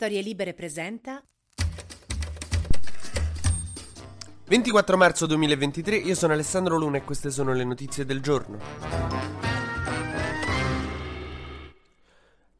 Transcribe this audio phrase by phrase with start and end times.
[0.00, 1.20] Storie Libere presenta
[4.46, 9.17] 24 marzo 2023, io sono Alessandro Luna e queste sono le notizie del giorno.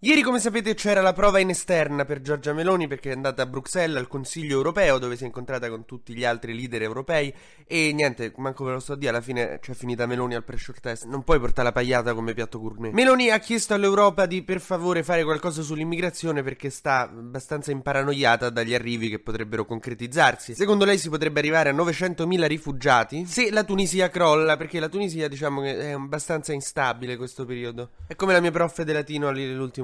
[0.00, 3.46] Ieri, come sapete, c'era la prova in esterna per Giorgia Meloni perché è andata a
[3.46, 7.34] Bruxelles al Consiglio europeo dove si è incontrata con tutti gli altri leader europei
[7.66, 10.78] e niente, manco ve lo sto a dire, alla fine c'è finita Meloni al pressure
[10.80, 11.04] test.
[11.06, 12.92] Non puoi portare la pagliata come piatto gourmet.
[12.92, 18.74] Meloni ha chiesto all'Europa di per favore fare qualcosa sull'immigrazione perché sta abbastanza imparanoiata dagli
[18.74, 20.54] arrivi che potrebbero concretizzarsi.
[20.54, 25.26] Secondo lei si potrebbe arrivare a 900.000 rifugiati se la Tunisia crolla perché la Tunisia
[25.26, 27.90] diciamo che è abbastanza instabile questo periodo.
[28.06, 29.26] È come la mia prof di latino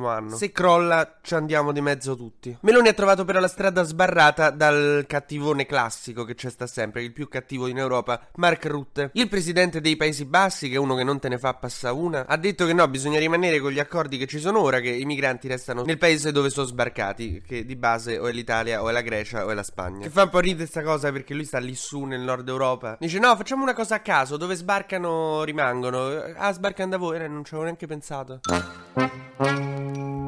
[0.04, 0.36] l'ultimo anno.
[0.36, 2.56] Se crolla, ci andiamo di mezzo tutti.
[2.60, 7.12] Meloni ha trovato però la strada sbarrata dal cattivone classico che c'è sta sempre, il
[7.12, 9.10] più cattivo in Europa, Mark Rutte.
[9.14, 12.26] Il presidente dei Paesi Bassi, che è uno che non te ne fa passare una,
[12.26, 15.04] ha detto che no, bisogna rimanere con gli accordi che ci sono ora, che i
[15.04, 18.92] migranti restano nel paese dove sono sbarcati, che di base o è l'Italia o è
[18.92, 20.02] la Grecia o è la Spagna.
[20.02, 22.96] Che fa un po' ridere questa cosa perché lui sta lì su nel nord Europa.
[22.98, 26.22] Dice no, facciamo una cosa a caso, dove sbarcano rimangono.
[26.36, 28.40] Ah, sbarcano da voi, eh, non ci avevo neanche pensato.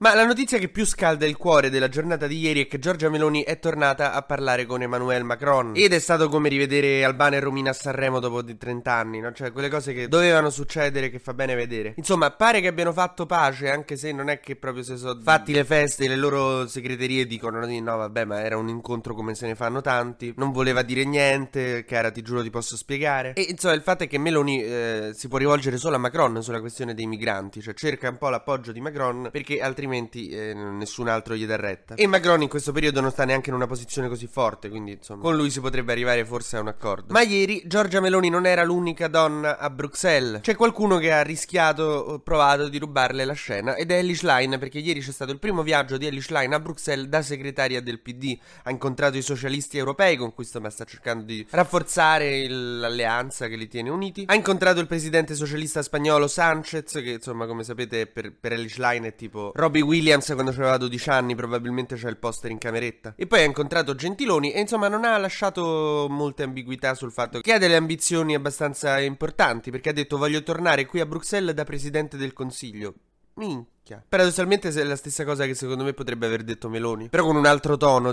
[0.00, 3.08] Ma la notizia che più scalda il cuore della giornata di ieri è che Giorgia
[3.08, 5.72] Meloni è tornata a parlare con Emmanuel Macron.
[5.74, 9.32] Ed è stato come rivedere Albana e Romina a Sanremo dopo di 30 anni, no?
[9.32, 11.94] Cioè, quelle cose che dovevano succedere che fa bene vedere.
[11.96, 15.52] Insomma, pare che abbiano fatto pace, anche se non è che proprio si sono fatti
[15.52, 19.48] le feste, le loro segreterie dicono di no, vabbè, ma era un incontro come se
[19.48, 20.32] ne fanno tanti.
[20.36, 23.32] Non voleva dire niente, cara, ti giuro ti posso spiegare.
[23.32, 26.60] E insomma, il fatto è che Meloni eh, si può rivolgere solo a Macron sulla
[26.60, 31.08] questione dei migranti, cioè cerca un po' l'appoggio di Macron perché altrimenti altrimenti eh, nessun
[31.08, 31.94] altro gli dà retta.
[31.94, 35.22] E Macron in questo periodo non sta neanche in una posizione così forte, quindi insomma
[35.22, 37.12] con lui si potrebbe arrivare forse a un accordo.
[37.12, 40.40] Ma ieri Giorgia Meloni non era l'unica donna a Bruxelles.
[40.42, 44.78] C'è qualcuno che ha rischiato, provato di rubarle la scena ed è Ellie Schlein, perché
[44.78, 48.38] ieri c'è stato il primo viaggio di Ellie Schlein a Bruxelles da segretaria del PD.
[48.64, 53.68] Ha incontrato i socialisti europei con cui sta cercando di rafforzare il, l'alleanza che li
[53.68, 54.24] tiene uniti.
[54.26, 59.04] Ha incontrato il presidente socialista spagnolo Sanchez, che insomma come sapete per, per Ellie Schlein
[59.04, 63.14] è tipo Robbie Robbie Williams quando aveva 12 anni, probabilmente c'è il poster in cameretta.
[63.16, 67.52] E poi ha incontrato Gentiloni e insomma non ha lasciato molte ambiguità sul fatto che
[67.52, 72.16] ha delle ambizioni abbastanza importanti, perché ha detto voglio tornare qui a Bruxelles da presidente
[72.16, 72.94] del Consiglio.
[73.34, 74.02] Minchia.
[74.08, 77.46] Paradossalmente è la stessa cosa che secondo me potrebbe aver detto Meloni, però con un
[77.46, 78.12] altro tono.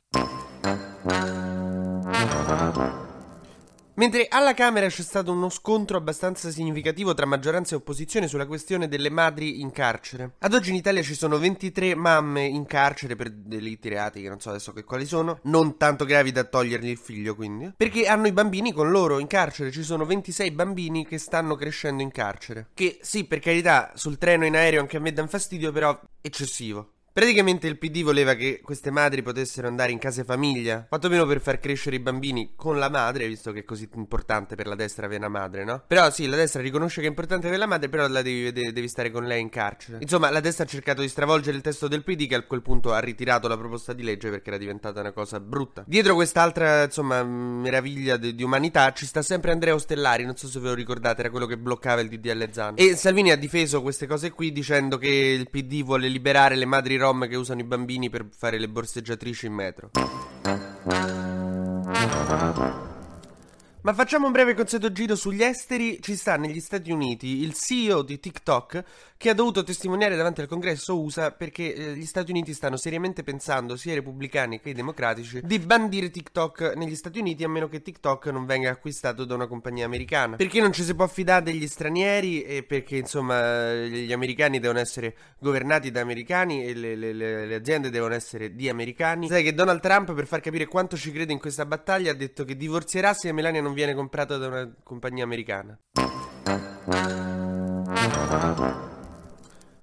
[3.98, 8.90] Mentre alla Camera c'è stato uno scontro abbastanza significativo tra maggioranza e opposizione sulla questione
[8.90, 10.34] delle madri in carcere.
[10.40, 14.42] Ad oggi in Italia ci sono 23 mamme in carcere per delitti reati che non
[14.42, 18.28] so adesso che quali sono, non tanto gravi da togliergli il figlio quindi, perché hanno
[18.28, 22.72] i bambini con loro in carcere, ci sono 26 bambini che stanno crescendo in carcere.
[22.74, 26.95] Che sì, per carità, sul treno in aereo anche a me dà fastidio, però eccessivo.
[27.16, 31.60] Praticamente il PD voleva che queste madri potessero andare in case famiglia, quantomeno per far
[31.60, 35.26] crescere i bambini con la madre, visto che è così importante per la destra avere
[35.26, 35.82] una madre, no?
[35.88, 38.88] Però sì, la destra riconosce che è importante avere la madre, però la devi, devi
[38.90, 40.00] stare con lei in carcere.
[40.02, 42.92] Insomma, la destra ha cercato di stravolgere il testo del PD che a quel punto
[42.92, 45.86] ha ritirato la proposta di legge perché era diventata una cosa brutta.
[45.88, 50.60] Dietro quest'altra, insomma, meraviglia di, di umanità ci sta sempre Andrea Ostellari, non so se
[50.60, 52.74] ve lo ricordate, era quello che bloccava il DDL Zan.
[52.76, 57.04] E Salvini ha difeso queste cose qui dicendo che il PD vuole liberare le madri
[57.06, 59.92] rom che usano i bambini per fare le borseggiatrici in metro.
[63.86, 66.02] Ma facciamo un breve consueto giro sugli esteri.
[66.02, 68.84] Ci sta negli Stati Uniti il CEO di TikTok
[69.16, 73.22] che ha dovuto testimoniare davanti al congresso USA perché eh, gli Stati Uniti stanno seriamente
[73.22, 77.68] pensando, sia i repubblicani che i democratici, di bandire TikTok negli Stati Uniti a meno
[77.70, 80.36] che TikTok non venga acquistato da una compagnia americana.
[80.36, 85.16] Perché non ci si può affidare degli stranieri e perché insomma gli americani devono essere
[85.38, 89.28] governati da americani e le, le, le, le aziende devono essere di americani.
[89.28, 92.44] Sai che Donald Trump per far capire quanto ci crede in questa battaglia ha detto
[92.46, 95.78] che divorzierà se Melania non viene comprata da una compagnia americana.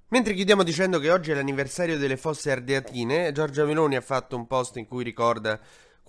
[0.08, 4.46] Mentre chiudiamo dicendo che oggi è l'anniversario delle fosse ardeatine, Giorgia Meloni ha fatto un
[4.46, 5.58] post in cui ricorda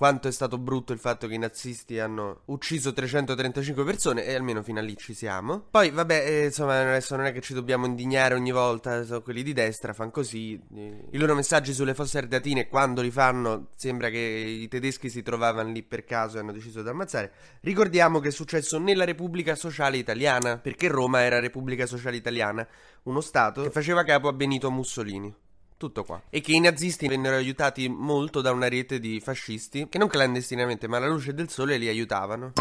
[0.04, 4.62] quanto è stato brutto il fatto che i nazisti hanno ucciso 335 persone e almeno
[4.62, 5.64] fino a lì ci siamo.
[5.72, 9.44] Poi vabbè, eh, insomma, adesso non è che ci dobbiamo indignare ogni volta, sono quelli
[9.44, 10.62] di destra, fanno così.
[10.74, 15.72] I loro messaggi sulle fosse ardeatine quando li fanno sembra che i tedeschi si trovavano
[15.72, 17.32] lì per caso e hanno deciso di ammazzare.
[17.62, 22.68] Ricordiamo che è successo nella Repubblica Sociale Italiana, perché Roma era Repubblica Sociale Italiana,
[23.04, 25.34] uno stato che faceva capo a Benito Mussolini.
[25.78, 26.22] Tutto qua.
[26.30, 30.88] E che i nazisti vennero aiutati molto da una rete di fascisti che non clandestinamente
[30.88, 32.54] ma alla luce del sole li aiutavano.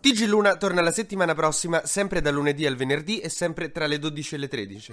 [0.00, 3.98] TG Luna torna la settimana prossima, sempre da lunedì al venerdì e sempre tra le
[3.98, 4.92] 12 e le 13.